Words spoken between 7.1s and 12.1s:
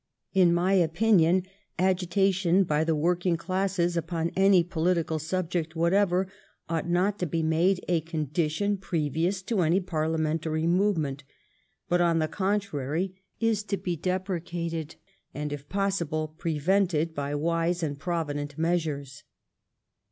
to be made a condition previous to any Parliamentary movement, but,